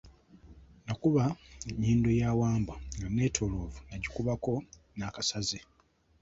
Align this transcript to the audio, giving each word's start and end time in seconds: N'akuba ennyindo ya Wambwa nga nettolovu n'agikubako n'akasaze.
N'akuba 0.85 1.23
ennyindo 1.69 2.09
ya 2.19 2.29
Wambwa 2.39 2.75
nga 2.97 3.07
nettolovu 3.15 3.79
n'agikubako 3.83 4.53
n'akasaze. 4.97 5.59